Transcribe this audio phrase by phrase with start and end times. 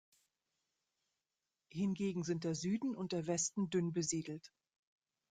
[1.69, 4.51] Hingegen sind der Süden und der Westen dünn besiedelt.